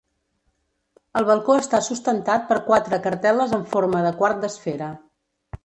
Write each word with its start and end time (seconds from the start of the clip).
El 1.21 1.27
balcó 1.27 1.57
està 1.65 1.81
sustentat 1.89 2.49
per 2.53 2.59
quatre 2.71 3.01
cartel·les 3.05 3.55
en 3.61 3.69
forma 3.77 4.05
de 4.09 4.17
quart 4.23 4.43
d'esfera. 4.47 4.93